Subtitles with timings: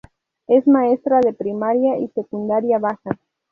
[0.47, 3.19] Es maestra de primaria y secundaria baja.